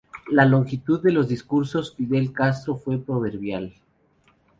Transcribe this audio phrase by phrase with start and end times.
[0.31, 3.71] La longitud de los discursos Fidel Castro fue proverbial.